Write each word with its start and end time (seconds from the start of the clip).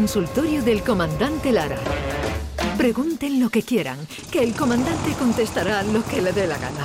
consultorio 0.00 0.60
del 0.62 0.82
comandante 0.82 1.50
Lara. 1.52 1.78
Pregunten 2.76 3.40
lo 3.40 3.48
que 3.48 3.62
quieran, 3.62 3.96
que 4.30 4.42
el 4.42 4.52
comandante 4.54 5.12
contestará 5.18 5.82
lo 5.84 6.04
que 6.04 6.20
le 6.20 6.34
dé 6.34 6.46
la 6.46 6.58
gana. 6.58 6.84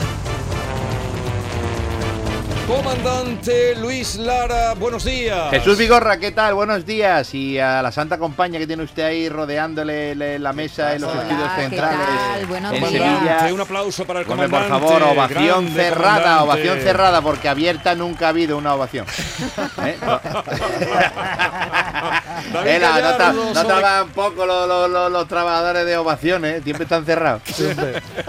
Comandante 2.68 3.76
Luis 3.76 4.16
Lara, 4.16 4.76
buenos 4.76 5.04
días. 5.04 5.50
Jesús 5.50 5.78
Vigorra, 5.78 6.16
¿qué 6.20 6.32
tal? 6.32 6.54
Buenos 6.54 6.85
días. 6.85 7.33
Y 7.33 7.60
a 7.60 7.81
la 7.81 7.92
santa 7.92 8.17
compañía 8.17 8.60
que 8.62 8.67
tiene 8.67 8.83
usted 8.83 9.03
ahí 9.03 9.28
rodeándole 9.28 10.15
le- 10.15 10.39
la 10.39 10.53
mesa 10.53 10.96
en 10.96 11.01
los 11.01 11.12
Hola, 11.12 11.23
estudios 11.23 11.49
¿qué 11.53 11.62
centrales. 11.63 11.99
tal? 12.49 12.75
En. 12.75 12.85
Sevilla. 12.85 13.49
Un 13.53 13.59
aplauso 13.59 14.05
para 14.05 14.21
el 14.21 14.25
comandante. 14.25 14.69
por 14.69 14.79
favor, 14.79 15.03
ovación 15.03 15.65
grande 15.65 15.83
cerrada, 15.83 16.13
comandante. 16.21 16.43
ovación 16.45 16.80
cerrada, 16.80 17.21
porque 17.21 17.49
abierta 17.49 17.93
nunca 17.93 18.27
ha 18.27 18.30
habido 18.30 18.57
una 18.57 18.73
ovación. 18.73 19.05
¿Eh? 19.85 19.98
David 22.53 22.70
Eh, 22.70 22.79
no, 22.79 22.88
Gallardo, 22.88 23.34
no 23.34 23.53
sobre- 23.53 23.67
trabajan 23.67 24.07
poco 24.09 24.45
los, 24.45 24.67
los- 24.67 24.89
los- 24.89 25.11
los 25.11 25.27
trabajadores 25.27 25.85
de 25.85 25.97
ovaciones, 25.97 26.63
siempre 26.63 26.83
están 26.83 27.05
cerrados. 27.05 27.41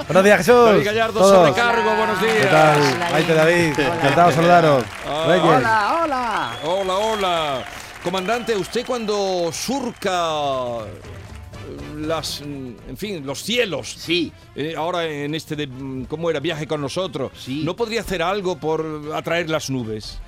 Buenos 0.07 0.25
días, 0.25 0.39
Jesús. 0.39 0.65
David 0.67 0.85
Gallardo, 0.85 1.21
Todos. 1.21 1.37
sobrecargo, 1.37 1.95
buenos 1.97 2.21
días. 2.21 2.37
¿Qué 2.41 2.47
tal? 2.47 2.81
Hola, 2.81 3.09
Maite 3.13 3.35
David. 3.35 3.79
Encantado 3.79 4.29
de 4.29 4.35
saludaros. 4.35 4.85
Ah. 5.07 5.25
Hola, 5.27 6.01
hola. 6.03 6.51
Hola, 6.65 6.95
hola. 6.99 7.65
Comandante, 8.05 8.57
usted 8.57 8.85
cuando 8.87 9.51
surca 9.53 10.79
eh, 10.81 11.01
las, 11.99 12.41
mm, 12.41 12.71
en 12.91 12.97
fin, 12.97 13.25
los 13.25 13.43
cielos, 13.43 13.95
Sí, 13.97 14.33
eh, 14.57 14.75
ahora 14.77 15.05
en 15.05 15.35
este 15.37 15.55
de, 15.55 15.67
mm, 15.69 16.05
¿cómo 16.07 16.29
era? 16.29 16.41
Viaje 16.41 16.67
con 16.67 16.81
nosotros, 16.81 17.31
Sí. 17.39 17.63
¿no 17.65 17.77
podría 17.77 18.01
hacer 18.01 18.21
algo 18.23 18.57
por 18.57 18.85
atraer 19.15 19.49
las 19.49 19.71
nubes? 19.71 20.19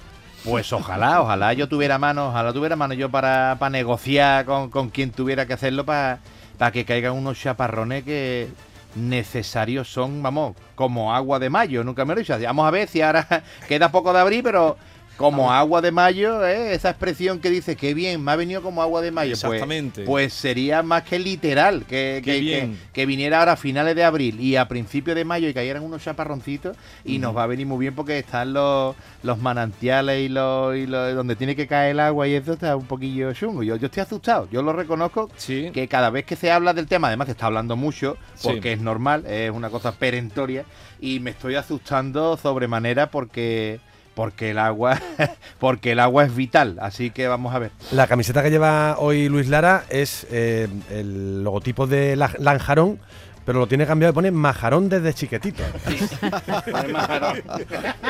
Pues 0.45 0.71
ojalá, 0.75 1.23
ojalá 1.23 1.55
yo 1.55 1.69
tuviera 1.69 1.97
mano, 1.99 2.29
ojalá 2.29 2.53
tuviera 2.53 2.77
mano 2.77 2.93
yo 2.93 3.11
para, 3.11 3.57
para 3.59 3.71
negociar 3.71 4.45
con, 4.45 4.69
con 4.69 4.91
quien 4.91 5.11
tuviera 5.11 5.47
que 5.47 5.55
hacerlo 5.55 5.87
para, 5.87 6.19
para 6.59 6.71
que 6.71 6.85
caigan 6.85 7.15
unos 7.15 7.41
chaparrones 7.41 8.05
que 8.05 8.49
necesarios 8.95 9.91
son, 9.91 10.23
vamos, 10.23 10.55
como 10.75 11.15
agua 11.15 11.39
de 11.39 11.49
mayo, 11.49 11.83
nunca 11.83 12.05
me 12.05 12.15
lo 12.15 12.21
he 12.21 12.25
dicho. 12.25 12.39
Vamos 12.39 12.67
a 12.67 12.71
ver 12.71 12.89
si 12.89 13.01
ahora 13.01 13.43
queda 13.69 13.91
poco 13.91 14.13
de 14.13 14.21
abril, 14.21 14.43
pero 14.43 14.77
como 15.17 15.53
agua 15.53 15.81
de 15.81 15.93
mayo, 15.93 16.47
¿eh? 16.47 16.75
esa 16.75 16.91
expresión 16.91 17.39
que 17.39 17.51
dice 17.51 17.77
que 17.77 17.95
bien, 17.95 18.23
me 18.23 18.33
ha 18.33 18.37
venido 18.37 18.63
como 18.63 18.83
agua 18.83 19.01
de 19.01 19.11
mayo. 19.11 19.31
Pues- 19.33 19.45
Exactamente. 19.45 20.03
Pues, 20.05 20.33
sería 20.33 20.83
más 20.83 21.03
que 21.05 21.19
literal, 21.19 21.85
que, 21.85 22.21
Qué 22.25 22.33
que- 22.33 22.41
que- 22.41 22.71
que 22.93 23.07
viniera 23.07 23.39
ahora 23.39 23.53
a 23.53 23.57
finales 23.57 23.95
de 23.95 24.05
abril 24.05 24.41
y 24.41 24.57
a 24.57 24.67
principios 24.69 25.15
de 25.17 25.25
mayo 25.25 25.49
y 25.49 25.55
cayeran 25.55 25.83
unos 25.83 26.03
chaparroncitos 26.03 26.77
y 27.05 27.19
nos 27.19 27.37
va 27.37 27.45
a 27.45 27.47
venir 27.47 27.67
muy 27.67 27.79
bien 27.79 27.95
porque 27.95 28.19
están 28.19 28.53
los, 28.53 28.97
los 29.23 29.39
manantiales 29.39 30.21
y 30.21 30.29
los, 30.29 30.77
y 30.77 30.87
los- 30.87 31.15
donde 31.15 31.37
tiene 31.37 31.55
que 31.57 31.67
caer 31.67 31.93
el 31.93 32.01
agua 32.01 32.27
y 32.27 32.35
eso 32.35 32.55
está 32.55 32.75
un 32.77 32.87
poquillo 32.87 33.33
chungo. 33.33 33.63
Yo, 33.63 33.77
yo 33.77 33.87
estoy 33.87 34.03
asustado, 34.03 34.49
yo 34.51 34.63
lo 34.63 34.73
reconozco 34.73 35.31
Sí. 35.37 35.71
que 35.73 35.87
cada 35.89 36.11
vez 36.11 36.25
que 36.25 36.37
se 36.37 36.51
habla 36.51 36.73
del 36.75 36.87
tema, 36.87 37.09
además 37.09 37.27
se 37.27 37.33
está 37.33 37.47
hablando 37.47 37.77
mucho, 37.77 38.17
Sí. 38.35 38.49
porque 38.49 38.73
es 38.73 38.81
normal, 38.81 39.25
es 39.27 39.51
una 39.51 39.71
cosa 39.71 39.93
perentoria, 39.93 40.65
y 41.01 41.21
me 41.21 41.31
estoy 41.31 41.55
asustando 41.55 42.37
sobremanera 42.37 43.11
porque 43.11 43.79
porque 44.15 44.51
el 44.51 44.59
agua 44.59 45.01
porque 45.59 45.93
el 45.93 46.01
agua 46.01 46.25
es 46.25 46.35
vital, 46.35 46.77
así 46.81 47.11
que 47.11 47.29
vamos 47.29 47.55
a 47.55 47.59
ver. 47.59 47.71
La 47.93 48.07
camiseta 48.07 48.43
que 48.43 48.51
lleva 48.51 48.97
hoy 48.99 49.29
Luis 49.29 49.49
Lara 49.49 49.85
es 49.91 50.27
eh, 50.31 50.69
el 50.91 51.45
logotipo 51.45 51.87
de 51.87 52.17
La- 52.17 52.33
Lanjarón, 52.39 52.99
pero 53.45 53.59
lo 53.59 53.67
tiene 53.67 53.87
cambiado 53.87 54.13
y 54.13 54.15
pone 54.15 54.31
Majarón 54.31 54.89
desde 54.89 55.13
chiquitito. 55.13 55.63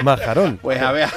Majarón. 0.03 0.59
Pues 0.63 0.81
a 0.81 0.93
ver, 0.93 1.09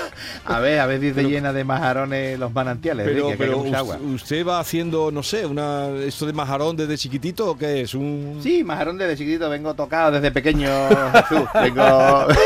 a 0.45 0.59
ver, 0.59 0.79
a 0.79 0.85
ver 0.87 0.99
si 0.99 1.13
se 1.13 1.23
llena 1.23 1.53
de 1.53 1.63
majarones 1.63 2.37
los 2.39 2.51
manantiales. 2.53 3.05
Pero, 3.07 3.29
que 3.29 3.37
caiga 3.37 3.53
pero 3.53 3.63
mucha 3.63 3.77
agua. 3.79 3.95
us- 3.97 4.21
usted 4.23 4.45
va 4.45 4.59
haciendo, 4.59 5.11
no 5.11 5.23
sé, 5.23 5.45
una 5.45 5.89
esto 6.03 6.25
de 6.25 6.33
majarón 6.33 6.75
desde 6.75 6.97
chiquitito 6.97 7.51
o 7.51 7.57
qué 7.57 7.81
es? 7.81 7.93
Un 7.93 8.39
Sí, 8.41 8.63
majarón 8.63 8.97
desde 8.97 9.17
chiquitito, 9.17 9.49
vengo 9.49 9.73
tocado 9.73 10.11
desde 10.11 10.31
pequeño, 10.31 10.69
Jesús. 11.13 11.47
Vengo... 11.61 12.27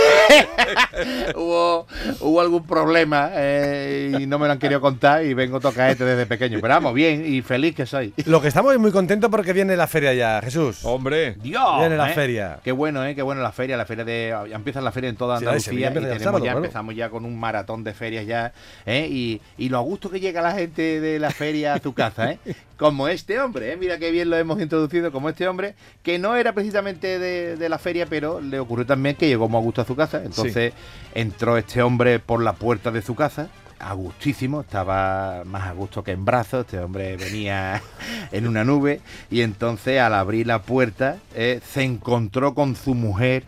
hubo, 1.36 1.88
hubo 2.20 2.42
algún 2.42 2.66
problema 2.66 3.30
eh, 3.34 4.18
y 4.20 4.28
no 4.28 4.40
me 4.40 4.48
lo 4.48 4.54
han 4.54 4.60
querido 4.60 4.82
contar 4.82 5.26
y 5.26 5.34
vengo 5.34 5.60
tocaete 5.60 6.04
desde 6.04 6.26
pequeño. 6.26 6.60
Pero 6.62 6.74
vamos, 6.74 6.94
bien 6.94 7.26
y 7.26 7.42
feliz 7.42 7.76
que 7.76 7.86
soy. 7.86 8.14
Lo 8.26 8.42
que 8.42 8.48
estamos 8.48 8.74
es 8.74 8.80
muy 8.80 8.92
contentos 8.92 9.30
porque 9.30 9.54
viene 9.54 9.76
la 9.76 9.88
feria 9.88 10.14
ya, 10.14 10.42
Jesús. 10.42 10.80
hombre. 10.84 11.36
Dios. 11.42 11.80
Viene 11.80 11.98
la 11.98 12.12
¿eh? 12.12 12.14
feria. 12.14 12.60
Qué 12.64 12.72
bueno, 12.72 13.06
¿eh? 13.06 13.16
Qué 13.16 13.22
bueno 13.22 13.42
la 13.42 13.52
feria, 13.52 13.78
la 13.78 13.86
feria 13.86 14.04
de... 14.04 14.36
Ya 14.50 14.56
empieza 14.56 14.82
la 14.82 14.92
feria 14.92 15.10
en 15.10 15.16
toda 15.16 15.38
Sí, 15.38 15.46
Andalucía 15.46 15.72
Sevilla 15.72 15.90
y 15.92 15.94
tenemos 15.94 16.24
sábado, 16.24 16.44
ya, 16.46 16.52
claro. 16.52 16.66
empezamos 16.66 16.96
ya 16.96 17.10
con 17.10 17.26
un 17.26 17.40
maratón 17.40 17.84
de 17.84 17.94
ferias 17.94 18.26
ya, 18.26 18.54
¿eh? 18.86 19.08
Y, 19.10 19.42
y 19.58 19.70
lo 19.70 19.78
a 19.78 19.82
gusto 19.82 20.10
que 20.10 20.20
llega 20.20 20.42
la 20.42 20.54
gente 20.54 21.00
de 21.00 21.20
la 21.20 21.32
feria 21.32 21.74
a 21.76 21.80
tu 21.80 21.94
casa, 21.94 22.32
¿eh? 22.32 22.40
Como 22.78 23.08
este 23.08 23.40
hombre, 23.40 23.74
¿eh? 23.74 23.78
Mira 23.78 24.00
qué 24.00 24.10
bien 24.10 24.30
lo 24.32 24.38
hemos 24.38 24.60
introducido, 24.60 25.12
como 25.12 25.30
este 25.30 25.48
hombre, 25.48 25.76
que 26.02 26.18
no 26.18 26.36
era 26.36 26.54
precisamente 26.54 27.20
de, 27.20 27.56
de 27.56 27.70
la 27.70 27.78
feria, 27.78 28.08
pero 28.08 28.42
le 28.42 28.60
ocurrió 28.60 28.88
también 28.88 29.16
que 29.16 29.28
llegó 29.28 29.48
muy 29.48 29.60
a 29.60 29.62
gusto 29.62 29.82
a 29.82 29.86
su 29.86 29.96
casa. 29.96 30.24
Entonces 30.26 30.74
entró 31.14 31.58
este 31.58 31.82
hombre 31.82 32.20
por 32.20 32.42
la 32.42 32.54
puerta 32.54 32.92
de 32.92 33.02
su 33.02 33.16
casa, 33.16 33.50
a 33.82 33.94
gustísimo, 33.94 34.62
estaba 34.62 35.44
más 35.46 35.68
a 35.68 35.74
gusto 35.74 36.04
que 36.04 36.12
en 36.12 36.24
brazos, 36.24 36.66
este 36.66 36.80
hombre 36.80 37.18
venía 37.18 37.82
en 38.32 38.48
una 38.48 38.64
nube 38.64 39.02
y 39.30 39.42
entonces 39.42 40.00
al 40.00 40.14
abrir 40.14 40.48
la 40.48 40.62
puerta 40.62 41.18
eh, 41.36 41.60
se 41.68 41.84
encontró 41.84 42.54
con 42.54 42.76
su 42.76 42.94
mujer 42.94 43.44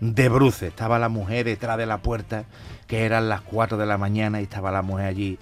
de 0.00 0.28
bruces. 0.28 0.68
Estaba 0.68 0.98
la 0.98 1.08
mujer 1.08 1.46
detrás 1.46 1.78
de 1.78 1.86
la 1.86 1.98
puerta, 1.98 2.44
que 2.86 3.04
eran 3.04 3.28
las 3.28 3.40
4 3.42 3.76
de 3.78 3.86
la 3.86 3.98
mañana 3.98 4.40
y 4.40 4.44
estaba 4.44 4.70
la 4.70 4.82
mujer 4.82 5.06
allí 5.06 5.38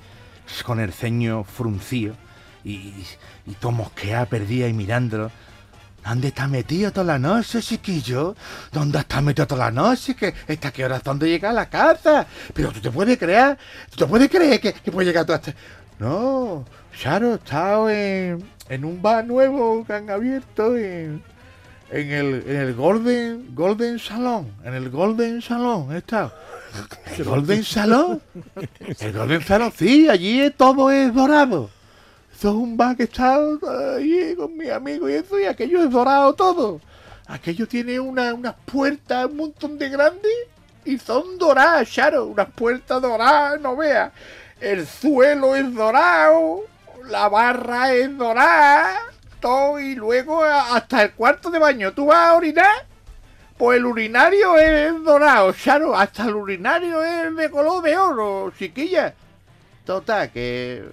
con 0.65 0.81
el 0.81 0.93
ceño 0.93 1.45
fruncido 1.45 2.15
y, 2.65 2.93
y 3.47 3.53
todo 3.61 3.73
mosqueada, 3.73 4.27
perdida 4.27 4.69
y 4.69 4.73
mirándolo. 4.73 5.31
¿Dónde 6.09 6.29
está 6.29 6.49
metido 6.49 6.91
toda 6.91 7.05
la 7.05 7.19
noche, 7.19 7.61
chiquillo? 7.61 8.35
¿Dónde 8.73 8.99
está 8.99 9.21
metido 9.21 9.47
toda 9.47 9.67
la 9.67 9.71
noche? 9.71 10.17
¿Que 10.17 10.33
¿Hasta 10.49 10.71
qué 10.71 10.87
hora 10.87 11.01
dónde 11.05 11.29
llega 11.29 11.51
a 11.51 11.53
la 11.53 11.69
casa? 11.69 12.27
Pero 12.55 12.73
tú 12.73 12.81
te 12.81 12.91
puedes 12.91 13.19
creer, 13.19 13.59
tú 13.91 13.97
te 13.99 14.07
puedes 14.07 14.31
creer 14.31 14.59
que, 14.59 14.73
que 14.73 14.91
puede 14.91 15.09
llegar 15.09 15.27
todo 15.27 15.37
hasta... 15.37 15.53
No, 15.99 16.65
Charo, 16.99 17.35
estado 17.35 17.91
en, 17.91 18.43
en 18.71 18.85
un 18.87 19.03
bar 19.03 19.27
nuevo 19.27 19.85
que 19.85 19.93
han 19.93 20.09
abierto 20.09 20.75
en, 20.79 21.23
en 21.91 22.11
el, 22.11 22.45
en 22.47 22.57
el 22.57 22.75
Golden, 22.75 23.55
Golden 23.55 23.99
Salón. 23.99 24.51
En 24.65 24.73
el 24.73 24.89
Golden 24.89 25.43
Salón 25.43 25.93
he 25.93 25.99
estado. 25.99 26.33
¿El 27.19 27.25
Golden 27.25 27.65
Salón? 27.65 28.23
El 28.99 29.13
Golden 29.13 29.43
Salón, 29.43 29.73
sí, 29.77 30.09
allí 30.09 30.51
todo 30.57 30.91
es 30.91 31.13
dorado. 31.13 31.69
Eso 32.39 32.51
es 32.51 32.55
un 32.55 32.77
bar 32.77 32.97
que 32.97 33.03
está 33.03 33.35
allí 33.97 34.37
con 34.37 34.57
mi 34.57 34.71
amigo 34.71 35.09
y 35.09 35.15
eso, 35.15 35.41
y 35.41 35.45
aquello 35.45 35.83
es 35.83 35.91
dorado 35.91 36.33
todo. 36.37 36.81
Aquello 37.27 37.67
tiene 37.67 37.99
una- 37.99 38.33
unas 38.33 38.55
puertas 38.65 39.27
un 39.27 39.39
montón 39.39 39.77
de 39.77 39.89
grandes 39.89 40.33
y 40.85 40.99
son 40.99 41.37
doradas, 41.37 41.91
Charo, 41.91 42.27
unas 42.27 42.49
puertas 42.51 43.03
doradas, 43.03 43.61
no 43.61 43.75
veas. 43.75 44.13
El 44.61 44.87
suelo 44.87 45.57
es 45.57 45.75
dorado, 45.75 46.61
la 47.07 47.29
barra 47.29 47.93
es 47.93 48.17
dorada, 48.17 49.01
todo, 49.41 49.81
y 49.81 49.97
luego 49.97 50.45
hasta 50.45 51.03
el 51.03 51.15
cuarto 51.15 51.51
de 51.51 51.59
baño. 51.59 51.93
¿Tú 51.93 52.07
vas 52.07 52.29
a 52.29 52.37
orinar? 52.37 52.87
Pues 53.57 53.79
el 53.79 53.87
urinario 53.87 54.57
es 54.57 55.03
dorado, 55.03 55.53
Charo, 55.55 55.97
hasta 55.97 56.27
el 56.27 56.37
urinario 56.37 57.03
es 57.03 57.35
de 57.35 57.51
color 57.51 57.83
de 57.83 57.99
oro, 57.99 58.53
chiquilla. 58.57 59.13
Total, 59.85 60.31
que 60.31 60.85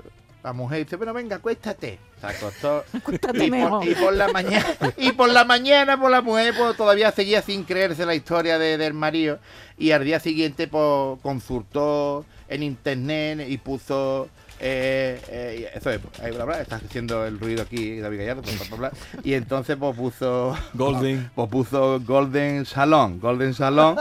la 0.45 0.53
mujer 0.53 0.83
dice, 0.85 0.97
pero 0.97 1.11
venga, 1.13 1.37
acuéstate. 1.37 1.97
Se 2.21 2.27
acostó. 2.27 2.83
Acuéstate 2.93 3.45
y, 3.45 3.49
por, 3.49 3.59
mejor. 3.59 3.87
y 3.87 3.95
por 3.95 4.13
la 4.13 4.27
mañana, 4.29 4.65
y 4.97 5.11
por 5.11 5.29
la 5.29 5.43
mañana, 5.43 5.99
por 5.99 6.11
la 6.11 6.21
mujer, 6.21 6.53
pues 6.57 6.77
todavía 6.77 7.11
seguía 7.11 7.41
sin 7.41 7.63
creerse 7.63 8.05
la 8.05 8.13
historia 8.15 8.57
de- 8.59 8.77
del 8.77 8.93
marido. 8.93 9.39
Y 9.77 9.91
al 9.91 10.05
día 10.05 10.19
siguiente, 10.19 10.67
pues 10.67 11.19
consultó 11.21 12.25
en 12.47 12.61
internet 12.63 13.47
y 13.49 13.57
puso. 13.57 14.29
eh, 14.59 15.19
eh, 15.29 15.69
eso 15.75 15.89
es, 15.89 15.99
ahí, 16.23 16.31
bla, 16.31 16.45
bla, 16.45 16.61
está 16.61 16.75
haciendo 16.77 17.25
el 17.25 17.39
ruido 17.39 17.63
aquí 17.63 17.99
David 17.99 18.19
Gallardo, 18.19 18.41
bla, 18.43 18.51
bla, 18.69 18.77
bla, 18.77 18.91
y 19.23 19.33
entonces 19.33 19.75
pues 19.77 19.97
puso 19.97 20.55
Golden. 20.73 21.29
pues 21.35 21.49
puso 21.49 21.99
Golden 22.01 22.65
Salón, 22.65 23.19
Golden 23.19 23.53
Salón, 23.55 23.97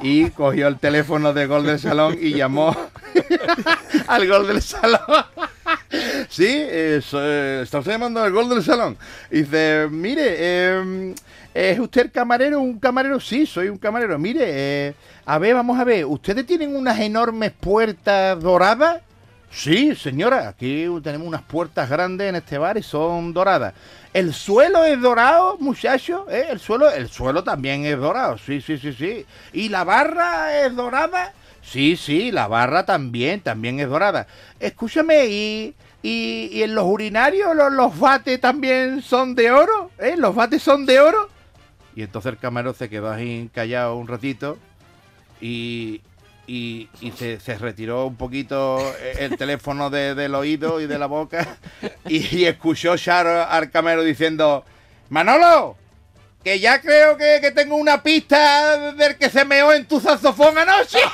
y 0.00 0.30
cogió 0.30 0.68
el 0.68 0.78
teléfono 0.78 1.32
de 1.34 1.46
Golden 1.46 1.78
Salón 1.80 2.16
y 2.18 2.32
llamó 2.32 2.74
al 4.06 4.26
Golden 4.28 4.62
Salón. 4.62 5.00
Sí, 6.30 6.46
eh, 6.48 7.00
está 7.62 7.80
usted 7.80 7.92
llamando 7.92 8.22
al 8.22 8.32
Golden 8.32 8.62
Salón. 8.62 8.96
Y 9.30 9.42
dice, 9.42 9.88
mire, 9.90 10.36
eh, 10.38 11.14
¿es 11.52 11.78
usted 11.78 12.10
camarero? 12.10 12.60
¿Un 12.60 12.78
camarero? 12.78 13.20
Sí, 13.20 13.44
soy 13.44 13.68
un 13.68 13.76
camarero. 13.76 14.18
Mire, 14.18 14.44
eh, 14.46 14.94
a 15.26 15.38
ver, 15.38 15.54
vamos 15.54 15.78
a 15.78 15.84
ver, 15.84 16.06
¿ustedes 16.06 16.46
tienen 16.46 16.74
unas 16.74 16.98
enormes 16.98 17.52
puertas 17.52 18.40
doradas? 18.40 19.02
Sí, 19.52 19.96
señora, 19.96 20.48
aquí 20.48 20.86
tenemos 21.02 21.26
unas 21.26 21.42
puertas 21.42 21.90
grandes 21.90 22.28
en 22.28 22.36
este 22.36 22.56
bar 22.56 22.78
y 22.78 22.84
son 22.84 23.32
doradas. 23.32 23.74
El 24.14 24.32
suelo 24.32 24.84
es 24.84 25.00
dorado, 25.00 25.56
muchacho, 25.58 26.26
¿eh? 26.30 26.46
El 26.50 26.60
suelo, 26.60 26.88
el 26.88 27.08
suelo 27.08 27.42
también 27.42 27.84
es 27.84 27.98
dorado, 27.98 28.38
sí, 28.38 28.60
sí, 28.60 28.78
sí, 28.78 28.92
sí. 28.92 29.26
¿Y 29.52 29.68
la 29.68 29.82
barra 29.82 30.64
es 30.64 30.74
dorada? 30.76 31.32
Sí, 31.62 31.96
sí, 31.96 32.30
la 32.30 32.46
barra 32.46 32.86
también, 32.86 33.40
también 33.40 33.80
es 33.80 33.88
dorada. 33.88 34.28
Escúchame, 34.60 35.26
y 35.26 35.74
Y, 36.02 36.62
en 36.62 36.74
los 36.74 36.86
urinarios 36.86 37.54
los, 37.54 37.72
los 37.72 37.98
bates 37.98 38.40
también 38.40 39.02
son 39.02 39.34
de 39.34 39.50
oro, 39.50 39.90
¿eh? 39.98 40.14
Los 40.16 40.34
bates 40.34 40.62
son 40.62 40.86
de 40.86 40.98
oro. 41.00 41.28
Y 41.94 42.02
entonces 42.02 42.32
el 42.32 42.38
camarero 42.38 42.72
se 42.72 42.88
quedó 42.88 43.10
ahí 43.10 43.50
callado 43.52 43.96
un 43.96 44.08
ratito 44.08 44.56
y, 45.40 46.00
y, 46.46 46.88
y 47.00 47.10
se, 47.12 47.38
retiró 47.58 48.06
un 48.06 48.16
poquito 48.16 48.78
el 49.18 49.36
teléfono 49.36 49.90
de- 49.90 50.14
del 50.14 50.34
oído 50.34 50.80
y 50.80 50.86
de 50.86 50.98
la 50.98 51.06
boca 51.06 51.58
y, 52.06 52.34
y 52.36 52.44
escuchó 52.46 52.96
Charo 52.96 53.44
al 53.46 53.70
camarero 53.70 54.02
diciendo, 54.02 54.64
Manolo, 55.10 55.76
que 56.42 56.58
ya 56.60 56.80
creo 56.80 57.18
que, 57.18 57.38
que 57.42 57.50
tengo 57.50 57.76
una 57.76 58.02
pista 58.02 58.92
del 58.92 59.18
que 59.18 59.28
se 59.28 59.44
meó 59.44 59.72
en 59.74 59.84
tu 59.86 60.00
saxofón 60.00 60.56
anoche. 60.56 60.98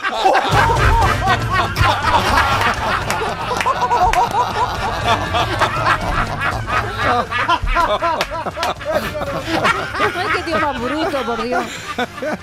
Ay, 10.17 10.27
qué 10.35 10.43
tío 10.43 10.61
más 10.61 10.81
bruto, 10.81 11.23
por 11.23 11.43
Dios. 11.43 11.65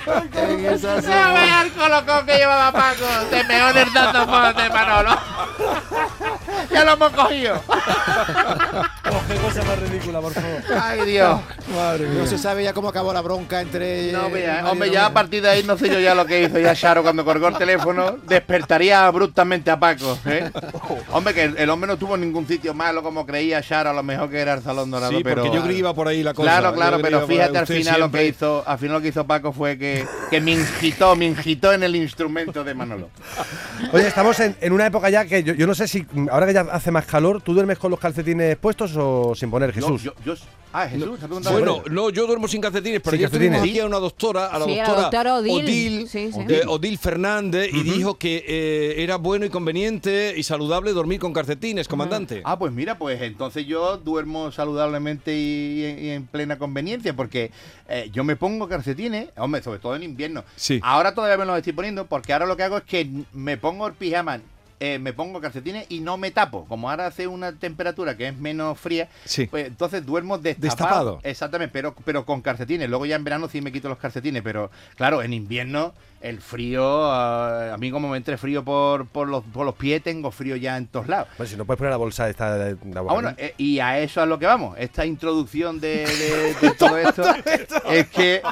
No 0.06 1.34
veas 1.34 1.66
el 1.66 1.72
colocón 1.74 2.26
que 2.26 2.38
llevaba 2.38 2.72
Paco. 2.72 3.06
Se 3.30 3.44
meó 3.44 3.70
en 3.70 3.78
el 3.78 3.92
saxofón 3.92 4.56
de 4.56 4.70
Manolo. 4.70 5.18
ya 6.72 6.84
lo 6.86 6.92
hemos 6.94 7.12
cogido. 7.12 7.62
Qué 9.04 9.36
cosa 9.36 9.64
más 9.64 9.80
ridícula, 9.80 10.22
por 10.22 10.34
favor. 10.34 10.62
Ay, 10.82 11.02
Dios. 11.06 11.40
Madre 11.76 12.08
No 12.10 12.26
se 12.26 12.38
sabe 12.38 12.64
ya 12.64 12.74
cómo 12.74 12.90
acabó 12.90 13.14
la 13.14 13.22
bronca 13.22 13.62
entre. 13.62 14.12
No, 14.12 14.28
eh, 14.28 14.32
vea, 14.32 14.72
hombre, 14.72 14.90
ya 14.90 15.08
a 15.08 15.14
partir 15.14 15.42
de 15.42 15.50
ahí 15.50 15.64
no 15.64 15.78
sé 15.78 15.90
yo 15.90 16.00
ya 16.00 16.16
lo 16.16 16.26
que 16.26 16.44
hizo 16.44 16.60
ya 16.60 16.76
Charo 16.76 17.04
cuando 17.04 17.26
colgó 17.26 17.48
el 17.48 17.58
teléfono. 17.58 18.18
Despertaría 18.28 19.06
abruptamente 19.06 19.72
a 19.72 19.80
Paco. 19.80 20.18
¿eh? 20.26 20.50
Hombre, 21.12 21.34
que 21.34 21.44
el, 21.44 21.58
el 21.58 21.70
hombre 21.70 21.88
no 21.88 21.98
tuvo 21.98 22.16
ningún 22.18 22.48
sitio 22.48 22.74
malo 22.74 23.04
como 23.04 23.26
creía 23.26 23.62
Charo, 23.62 23.90
a 23.90 23.94
lo 23.94 24.04
mejor 24.04 24.30
que 24.30 24.40
era 24.40 24.54
el 24.54 24.64
Salón 24.64 24.90
Dorado. 24.92 25.12
Sí, 25.12 25.24
pero, 25.24 25.42
porque 25.44 25.56
yo 25.56 25.64
creí 25.64 25.76
que 25.76 25.80
iba 25.80 25.94
por 25.94 26.08
ahí 26.08 26.24
la 26.24 26.34
cosa. 26.34 26.50
Claro, 26.50 26.74
claro, 26.74 27.00
pero 27.02 27.28
fíjate 27.28 27.58
al 27.58 27.68
final 27.68 28.00
lo 28.00 28.12
que 28.12 28.28
hizo, 28.28 28.64
al 28.66 28.78
final 28.78 28.96
lo 28.98 29.02
que 29.02 29.10
hizo 29.10 29.26
Paco 29.26 29.52
fue 29.52 29.78
que, 29.78 30.06
que 30.30 30.40
me 30.40 30.52
ingitó, 30.52 31.16
me 31.16 31.26
ingitó 31.26 31.74
en 31.74 31.84
el 31.84 31.96
instrumento 31.96 32.64
de 32.64 32.74
Manolo. 32.74 33.10
Oye, 33.92 34.08
estamos 34.08 34.40
en, 34.40 34.56
en 34.62 34.72
una 34.74 34.86
época 34.86 35.10
ya 35.10 35.26
que 35.26 35.44
yo, 35.44 35.54
yo 35.54 35.68
no 35.68 35.76
sé 35.76 35.88
si 35.88 36.06
ahora 36.32 36.46
que 36.46 36.54
ya 36.54 36.62
hace 36.72 36.92
más 36.92 37.06
calor, 37.06 37.42
¿tú 37.42 37.54
duermes 37.54 37.78
con 37.78 37.92
los 37.92 38.00
calcetines 38.00 38.56
puestos 38.58 38.93
o 38.98 39.34
sin 39.36 39.50
poner, 39.52 39.72
Jesús? 39.74 40.02
Yo, 40.04 40.14
yo, 40.26 40.34
yo- 40.36 40.42
ah, 40.74 40.88
Jesús. 40.88 41.20
Bueno, 41.52 41.84
no, 41.92 42.10
yo 42.10 42.26
duermo 42.28 42.48
sin 42.48 42.62
calcetines, 42.62 43.00
pero 43.04 43.12
Sin 43.18 43.22
ya 43.22 43.30
tuvimos 43.30 43.52
calcetines. 43.58 43.72
aquí 43.72 43.80
a 43.80 43.86
una 43.86 44.00
doctora, 44.00 44.48
a 44.48 44.60
la 44.60 44.66
Sí, 44.66 44.72
a 44.74 44.76
la 44.76 44.84
doctora, 44.88 45.02
doctora 45.04 45.36
Odil. 45.36 45.52
Odil, 45.66 46.08
Sí, 46.10 46.32
sí. 46.34 46.40
eh, 46.50 46.62
Odil 46.68 46.98
Fernández, 46.98 47.70
y 47.74 47.84
dijo 47.84 48.18
que 48.18 48.44
eh, 48.48 49.04
era 49.04 49.18
bueno 49.18 49.46
y 49.46 49.50
conveniente 49.50 50.34
y 50.36 50.44
saludable 50.44 50.92
dormir 50.94 51.20
con 51.20 51.32
calcetines, 51.34 51.88
comandante. 51.88 52.42
Ah, 52.46 52.58
pues 52.58 52.72
mira, 52.74 52.98
pues 52.98 53.22
entonces 53.22 53.66
yo 53.68 53.98
duermo 53.98 54.52
saludablemente 54.52 55.36
y, 55.38 55.86
y 56.06 56.10
en 56.10 56.26
plena 56.28 56.58
conveniencia, 56.58 57.16
porque 57.16 57.52
eh, 57.88 58.10
yo 58.12 58.24
me 58.24 58.36
pongo 58.36 58.68
calcetines, 58.68 59.30
hombre, 59.38 59.62
sobre 59.62 59.80
todo 59.80 59.96
en 59.96 60.04
invierno. 60.04 60.44
Sí. 60.56 60.80
Ahora 60.84 61.14
todavía 61.14 61.38
me 61.38 61.46
los 61.46 61.58
estoy 61.58 61.74
poniendo, 61.74 62.06
porque 62.06 62.34
ahora 62.34 62.46
lo 62.46 62.58
que 62.58 62.64
hago 62.64 62.78
es 62.78 62.84
que 62.84 63.08
me 63.34 63.58
pongo 63.58 63.86
el 63.88 63.94
pijama, 63.94 64.42
eh, 64.86 65.00
me 65.00 65.14
pongo 65.14 65.40
calcetines 65.40 65.86
y 65.88 66.02
no 66.02 66.18
me 66.18 66.32
tapo. 66.32 66.66
Como 66.66 66.90
ahora 66.90 67.08
hace 67.08 67.26
una 67.26 67.54
temperatura 67.54 68.18
que 68.18 68.28
es 68.28 68.38
menos 68.38 68.78
fría, 68.78 69.08
Sí. 69.24 69.46
pues 69.48 69.68
entonces 69.68 70.06
duermo 70.06 70.38
destapado. 70.38 70.68
Destapado. 70.76 71.20
Exactamente, 71.24 71.72
pero, 71.72 71.96
pero 72.04 72.26
con 72.26 72.42
calcetines. 72.42 72.90
Luego 72.90 73.06
ya 73.06 73.16
en 73.16 73.24
verano 73.24 73.48
sí 73.48 73.62
me 73.62 73.72
quito 73.72 73.88
los 73.88 73.98
calcetines, 73.98 74.42
pero 74.44 74.70
claro, 74.98 75.22
en 75.22 75.32
invierno 75.32 75.94
el 76.20 76.42
frío, 76.42 76.84
ah, 77.12 77.74
a 77.74 77.78
mí 77.78 77.92
como 77.92 78.08
me 78.10 78.18
entre 78.18 78.38
frío 78.38 78.64
por, 78.64 79.08
por, 79.08 79.28
los, 79.30 79.44
por 79.44 79.66
los 79.66 79.76
pies, 79.76 80.02
tengo 80.04 80.32
frío 80.32 80.56
ya 80.58 80.76
en 80.78 80.88
todos 80.88 81.08
lados. 81.08 81.28
Pues 81.38 81.50
si 81.50 81.56
no 81.58 81.64
puedes 81.66 81.78
poner 81.78 81.92
la 81.92 81.98
bolsa 81.98 82.30
esta 82.30 82.56
de, 82.58 82.72
agua. 82.98 83.12
Ah, 83.12 83.14
bueno, 83.14 83.30
¿no? 83.32 83.36
eh, 83.38 83.54
y 83.58 83.80
a 83.80 84.00
eso 84.00 84.22
es 84.22 84.28
lo 84.28 84.38
que 84.40 84.46
vamos. 84.46 84.76
Esta 84.78 85.06
introducción 85.06 85.80
de, 85.80 86.06
de- 86.08 86.56
de 86.62 86.72
todo 86.76 86.98
esto 86.98 87.24
es 87.90 88.08
que. 88.10 88.42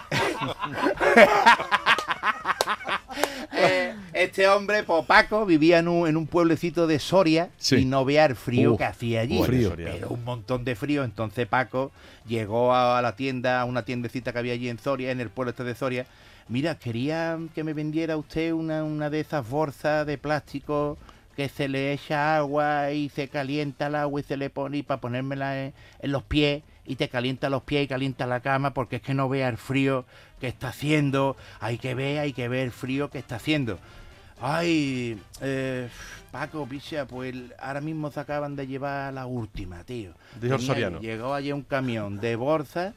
Este 4.32 4.48
hombre, 4.48 4.84
pues, 4.84 5.06
Paco, 5.06 5.46
vivía 5.46 5.80
en 5.80 5.90
un, 5.90 6.08
en 6.08 6.16
un 6.16 6.26
pueblecito 6.26 6.88
de 6.88 7.00
Soria 7.00 7.50
Sí. 7.58 7.76
y 7.80 7.86
no 7.86 8.06
vea 8.06 8.24
el 8.28 8.38
frío 8.38 8.78
que 8.78 8.86
hacía 8.86 9.20
allí. 9.20 9.44
frío. 9.44 9.74
Pero 9.76 10.08
un 10.08 10.24
montón 10.24 10.64
de 10.64 10.74
frío. 10.74 11.04
Entonces 11.04 11.46
Paco 11.48 11.92
llegó 12.26 12.74
a 12.74 13.02
la 13.02 13.18
tienda, 13.18 13.60
a 13.60 13.66
una 13.66 13.84
tiendecita 13.84 14.32
que 14.32 14.40
había 14.40 14.54
allí 14.54 14.70
en 14.70 14.80
Soria, 14.80 15.12
en 15.12 15.20
el 15.20 15.30
pueblo 15.30 15.50
este 15.50 15.66
de 15.66 15.76
Soria. 15.76 16.06
Mira, 16.48 16.76
quería 16.76 17.38
que 17.54 17.66
me 17.66 17.74
vendiera 17.74 18.16
usted 18.16 18.54
una, 18.54 18.86
una 18.86 19.10
de 19.10 19.20
esas 19.20 19.50
bolsas 19.50 20.08
de 20.08 20.18
plástico 20.18 20.98
que 21.36 21.50
se 21.50 21.68
le 21.68 21.92
echa 21.92 22.38
agua 22.38 22.92
y 22.92 23.10
se 23.10 23.28
calienta 23.28 23.88
el 23.88 23.96
agua 23.96 24.22
y 24.22 24.24
se 24.24 24.38
le 24.38 24.50
pone 24.50 24.78
y 24.78 24.84
para 24.84 25.02
ponérmela 25.02 25.62
en, 25.62 25.74
en 26.00 26.12
los 26.14 26.24
pies 26.24 26.64
y 26.86 26.96
te 26.96 27.10
calienta 27.10 27.50
los 27.50 27.64
pies 27.64 27.84
y 27.84 27.88
calienta 27.88 28.26
la 28.28 28.40
cama 28.40 28.74
porque 28.74 28.98
es 28.98 29.02
que 29.02 29.14
no 29.14 29.28
vea 29.28 29.50
el 29.50 29.58
frío 29.58 30.06
que 30.40 30.48
está 30.48 30.70
haciendo. 30.70 31.36
Hay 31.60 31.78
que 31.78 31.96
ver, 31.96 32.20
hay 32.20 32.32
que 32.32 32.48
ver 32.48 32.62
el 32.62 32.72
frío 32.72 33.10
que 33.10 33.18
está 33.20 33.36
haciendo. 33.36 33.78
Ay, 34.42 35.20
eh, 35.42 35.88
Paco, 36.32 36.66
picha, 36.66 37.06
pues 37.06 37.36
ahora 37.60 37.82
mismo 37.82 38.10
se 38.10 38.20
acaban 38.20 38.56
de 38.56 38.66
llevar 38.68 39.14
la 39.14 39.26
última, 39.26 39.84
tío. 39.84 40.12
Dijo 40.42 40.56
el 40.56 40.60
Tenía- 40.60 40.66
soriano. 40.68 41.00
Llegó 41.00 41.34
allí 41.34 41.52
un 41.52 41.62
camión 41.62 42.20
de 42.20 42.36
bolsa, 42.36 42.94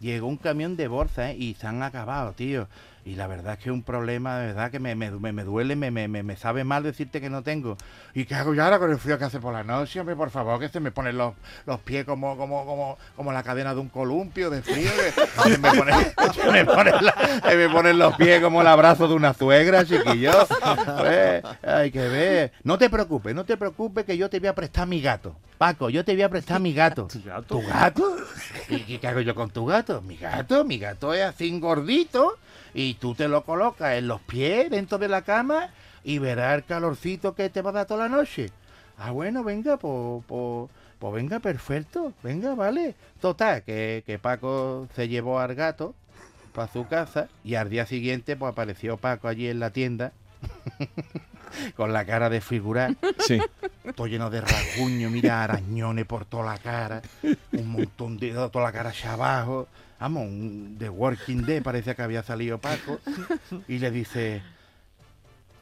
llegó 0.00 0.28
un 0.28 0.36
camión 0.36 0.76
de 0.76 0.86
bolsa 0.88 1.30
¿eh? 1.32 1.36
y 1.36 1.54
se 1.54 1.66
han 1.66 1.82
acabado, 1.82 2.32
tío. 2.32 2.68
Y 3.06 3.16
la 3.16 3.26
verdad 3.26 3.52
es 3.52 3.58
que 3.58 3.68
es 3.68 3.72
un 3.74 3.82
problema, 3.82 4.38
de 4.38 4.46
verdad 4.46 4.70
que 4.70 4.78
me, 4.80 4.94
me, 4.94 5.10
me- 5.10 5.32
me 5.32 5.44
duele, 5.44 5.76
me, 5.76 5.90
me, 5.90 6.08
me- 6.08 6.22
me 6.22 6.36
sabe 6.36 6.64
mal 6.64 6.82
decirte 6.82 7.20
que 7.20 7.28
no 7.28 7.42
tengo. 7.42 7.76
¿Y 8.14 8.24
qué 8.24 8.34
hago 8.34 8.54
yo 8.54 8.64
ahora 8.64 8.78
con 8.78 8.90
el 8.90 8.98
frío 8.98 9.18
que 9.18 9.24
hace 9.24 9.40
por 9.40 9.52
la 9.52 9.62
noche? 9.62 10.00
Hombre, 10.00 10.16
por 10.16 10.30
favor, 10.30 10.58
que 10.58 10.70
se 10.70 10.80
me 10.80 10.90
ponen 10.90 11.18
los, 11.18 11.34
los 11.66 11.80
pies 11.80 12.06
como, 12.06 12.34
como, 12.38 12.64
como, 12.64 12.96
como 13.14 13.30
la 13.30 13.42
cadena 13.42 13.74
de 13.74 13.80
un 13.80 13.90
columpio 13.90 14.48
de 14.48 14.62
frío. 14.62 14.90
que 14.90 15.50
se 15.50 15.58
me, 15.58 15.70
me 16.52 16.64
ponen 16.64 16.94
la- 17.04 17.40
se 17.46 17.56
me 17.56 17.68
ponen 17.68 17.98
los 17.98 18.16
pies 18.16 18.40
como 18.42 18.62
el 18.62 18.66
abrazo 18.68 19.06
de 19.06 19.12
una 19.14 19.34
suegra, 19.34 19.84
chiquillo. 19.84 20.32
Pues, 20.98 21.42
hay 21.62 21.90
que 21.90 22.08
ver. 22.08 22.52
No 22.62 22.78
te 22.78 22.88
preocupes, 22.88 23.34
no 23.34 23.44
te 23.44 23.58
preocupes 23.58 24.06
que 24.06 24.16
yo 24.16 24.30
te 24.30 24.38
voy 24.38 24.48
a 24.48 24.54
prestar 24.54 24.86
mi 24.88 25.02
gato. 25.02 25.36
Paco, 25.58 25.90
yo 25.90 26.06
te 26.06 26.14
voy 26.14 26.22
a 26.22 26.30
prestar 26.30 26.58
mi 26.58 26.72
gato. 26.72 27.06
¿Tu 27.60 27.66
gato? 27.66 28.16
¿Y 28.70 28.78
qué, 28.80 28.98
qué 28.98 29.08
hago 29.08 29.20
yo 29.20 29.34
con 29.34 29.50
tu 29.50 29.66
gato? 29.66 30.00
Mi 30.00 30.16
gato, 30.16 30.64
mi 30.64 30.78
gato 30.78 31.12
es 31.12 31.22
así 31.22 31.60
gordito 31.60 32.38
y 32.74 32.94
tú 32.94 33.14
te 33.14 33.28
lo 33.28 33.44
colocas 33.44 33.94
en 33.94 34.08
los 34.08 34.20
pies 34.20 34.70
dentro 34.70 34.98
de 34.98 35.08
la 35.08 35.22
cama 35.22 35.70
y 36.02 36.18
verás 36.18 36.56
el 36.56 36.64
calorcito 36.64 37.34
que 37.34 37.48
te 37.48 37.62
va 37.62 37.70
a 37.70 37.74
dar 37.74 37.86
toda 37.86 38.08
la 38.08 38.16
noche. 38.16 38.50
Ah, 38.98 39.10
bueno, 39.10 39.42
venga, 39.42 39.76
pues, 39.76 40.24
pues, 40.26 40.70
pues 40.98 41.14
venga, 41.14 41.40
perfecto, 41.40 42.12
venga, 42.22 42.54
vale. 42.54 42.94
Total, 43.20 43.62
que, 43.62 44.02
que 44.06 44.18
Paco 44.18 44.88
se 44.94 45.08
llevó 45.08 45.40
al 45.40 45.54
gato 45.54 45.94
para 46.52 46.72
su 46.72 46.86
casa 46.86 47.28
y 47.42 47.56
al 47.56 47.68
día 47.68 47.84
siguiente 47.84 48.36
pues 48.36 48.52
apareció 48.52 48.96
Paco 48.96 49.28
allí 49.28 49.48
en 49.48 49.58
la 49.58 49.70
tienda 49.70 50.12
con 51.76 51.92
la 51.92 52.04
cara 52.04 52.28
de 52.30 52.40
figurar 52.40 52.94
Sí. 53.18 53.38
todo 53.94 54.06
lleno 54.06 54.30
de 54.30 54.40
rasguños, 54.40 55.10
mira, 55.10 55.42
arañones 55.44 56.04
por 56.06 56.24
toda 56.24 56.44
la 56.52 56.58
cara, 56.58 57.02
un 57.52 57.68
montón 57.68 58.16
de 58.18 58.32
toda 58.32 58.64
la 58.64 58.72
cara 58.72 58.90
hacia 58.90 59.12
abajo. 59.12 59.68
Vamos, 60.00 60.24
un- 60.24 60.76
de 60.78 60.88
Working 60.88 61.46
Day 61.46 61.60
parece 61.60 61.94
que 61.94 62.02
había 62.02 62.22
salido 62.22 62.58
Paco. 62.58 62.98
Y 63.68 63.78
le 63.78 63.90
dice, 63.90 64.42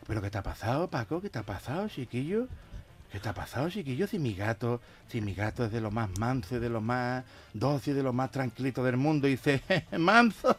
¿pero 0.06 0.20
qué 0.20 0.30
te 0.30 0.38
ha 0.38 0.42
pasado, 0.42 0.88
Paco? 0.88 1.20
¿Qué 1.20 1.30
te 1.30 1.38
ha 1.38 1.42
pasado, 1.44 1.88
chiquillo? 1.88 2.48
¿Qué 3.12 3.20
te 3.20 3.28
ha 3.28 3.34
pasado, 3.34 3.68
chiquillo? 3.68 4.06
Si 4.06 4.18
mi 4.18 4.32
gato, 4.32 4.80
si 5.06 5.20
mi 5.20 5.34
gato 5.34 5.66
es 5.66 5.70
de 5.70 5.82
lo 5.82 5.90
más 5.90 6.08
manso, 6.18 6.56
y 6.56 6.60
de 6.60 6.70
lo 6.70 6.80
más 6.80 7.22
dócil, 7.52 7.94
de 7.94 8.02
lo 8.02 8.14
más 8.14 8.30
tranquilito 8.30 8.82
del 8.82 8.96
mundo. 8.96 9.28
Y 9.28 9.32
dice, 9.32 9.62
manso, 9.98 10.56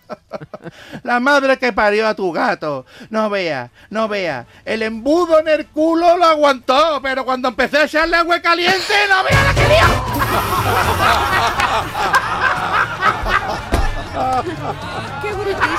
la 1.03 1.19
madre 1.19 1.57
que 1.57 1.74
parió 1.74 2.07
a 2.07 2.13
tu 2.13 2.31
gato. 2.31 2.86
No 3.10 3.27
vea, 3.31 3.72
no 3.89 4.07
vea. 4.07 4.45
El 4.65 4.83
embudo 4.83 5.39
en 5.39 5.48
el 5.48 5.65
culo 5.65 6.15
lo 6.15 6.25
aguantó, 6.25 7.00
pero 7.01 7.25
cuando 7.25 7.48
empecé 7.48 7.77
a 7.77 7.86
echarle 7.86 8.17
agua 8.17 8.39
caliente, 8.39 8.93
no 9.10 9.24
vea 9.24 9.43
la 9.43 9.53
que 9.55 9.67
lió. 9.67 9.88
Qué 15.24 15.33
brutísimo. 15.33 15.74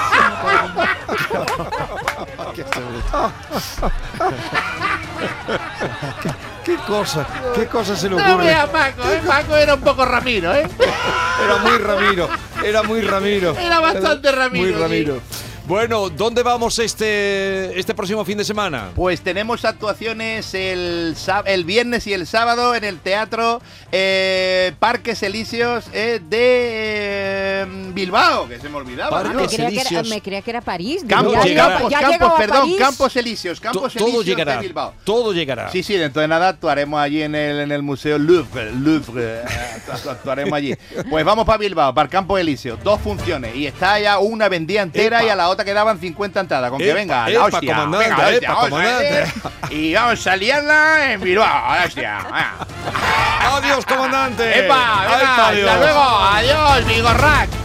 ¿Qué 6.22 6.53
cosa? 6.86 7.26
¿Qué 7.54 7.66
cosa 7.66 7.96
se 7.96 8.08
le 8.08 8.16
No 8.16 8.22
ocurre? 8.26 8.46
vea 8.46 8.66
Paco, 8.70 9.02
¿eh? 9.08 9.20
Paco 9.26 9.56
era 9.56 9.74
un 9.74 9.80
poco 9.80 10.04
Ramiro, 10.04 10.54
¿eh? 10.54 10.66
Era 11.44 11.56
muy 11.58 11.78
Ramiro, 11.78 12.28
era 12.64 12.82
muy 12.82 13.00
Ramiro. 13.02 13.54
Era 13.58 13.80
bastante 13.80 14.32
Ramiro, 14.32 14.64
Muy 14.64 14.72
sí. 14.72 15.18
Bueno, 15.66 16.10
¿dónde 16.10 16.42
vamos 16.42 16.78
este, 16.78 17.78
este 17.80 17.94
próximo 17.94 18.22
fin 18.26 18.36
de 18.36 18.44
semana? 18.44 18.90
Pues 18.94 19.22
tenemos 19.22 19.64
actuaciones 19.64 20.52
el, 20.52 21.16
el 21.46 21.64
viernes 21.64 22.06
y 22.06 22.12
el 22.12 22.26
sábado 22.26 22.74
en 22.74 22.84
el 22.84 22.98
Teatro 23.00 23.62
eh, 23.90 24.74
Parques 24.78 25.22
Elíseos 25.22 25.86
eh, 25.94 26.20
de 26.28 27.62
eh, 27.62 27.66
Bilbao, 27.94 28.46
que 28.46 28.60
se 28.60 28.68
me 28.68 28.76
olvidaba. 28.76 29.08
Parques 29.22 29.32
¿no? 29.32 29.40
me, 29.40 29.46
creía 29.48 29.68
que 29.70 29.74
era, 29.74 29.80
Elíseos. 29.88 30.08
me 30.10 30.20
creía 30.20 30.42
que 30.42 30.50
era 30.50 30.60
París. 30.60 31.02
Campos, 31.08 31.32
ya 31.32 31.44
llegará. 31.44 31.72
campos, 31.76 31.90
ya 31.90 32.00
campos, 32.02 32.30
a 32.30 32.36
perdón, 32.36 32.60
París. 32.60 32.76
Campos 32.78 33.16
Elíseos, 33.16 33.58
Campos 33.60 33.94
todo 33.94 34.04
Elíseos 34.04 34.26
llegará. 34.26 34.56
de 34.56 34.60
Bilbao. 34.60 34.92
Todo 35.04 35.32
llegará. 35.32 35.70
Sí, 35.72 35.82
sí, 35.82 35.94
dentro 35.94 36.20
de 36.20 36.28
nada 36.28 36.48
actuaremos 36.48 37.00
allí 37.00 37.22
en 37.22 37.34
el, 37.34 37.60
en 37.60 37.72
el 37.72 37.80
Museo 37.82 38.18
Louvre. 38.18 38.70
Louvre 38.70 39.38
eh, 39.40 39.44
actu- 39.86 40.10
actuaremos 40.10 40.52
allí. 40.52 40.76
Pues 41.08 41.24
vamos 41.24 41.46
para 41.46 41.56
Bilbao, 41.56 41.94
para 41.94 42.04
el 42.04 42.10
Campo 42.10 42.36
Elíseo. 42.36 42.76
Dos 42.76 43.00
funciones. 43.00 43.56
Y 43.56 43.66
está 43.66 43.98
ya 43.98 44.18
una 44.18 44.50
vendida 44.50 44.82
entera 44.82 45.20
Epa. 45.20 45.26
y 45.26 45.28
a 45.30 45.36
la 45.36 45.48
otra 45.48 45.53
quedaban 45.62 45.98
50 46.00 46.40
entradas. 46.40 46.70
Con 46.70 46.78
que 46.78 46.86
Epa, 46.88 46.94
venga, 46.98 47.28
la 47.28 47.44
hostia. 47.44 47.74
comandante, 47.74 48.08
venga, 48.08 48.16
la 48.22 48.24
hostia, 48.30 48.38
epa, 48.48 48.54
vamos 48.54 48.64
a 48.66 48.70
comandante. 48.70 49.10
ver. 49.12 49.72
Y 49.72 49.94
vamos 49.94 50.26
a 50.26 50.36
liarla 50.36 51.12
en 51.12 51.20
Bilbao, 51.20 51.74
la 51.76 51.84
hostia. 51.84 52.18
venga. 52.24 52.54
Adiós, 53.56 53.84
comandante. 53.86 54.68
¡Hasta 54.70 55.52
luego! 55.52 56.00
¡Adiós, 56.00 56.86
Vigorrack! 56.86 57.63